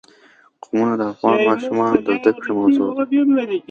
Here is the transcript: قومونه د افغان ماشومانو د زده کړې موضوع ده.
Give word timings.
قومونه 0.63 0.93
د 0.99 1.03
افغان 1.11 1.37
ماشومانو 1.49 1.97
د 2.05 2.09
زده 2.19 2.31
کړې 2.41 2.51
موضوع 2.59 2.87
ده. 2.91 2.97